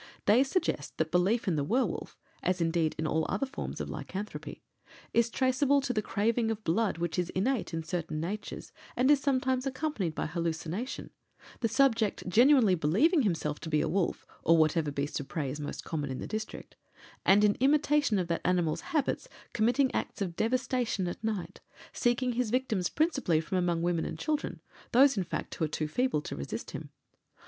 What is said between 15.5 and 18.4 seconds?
is most common in the district), and, in imitation of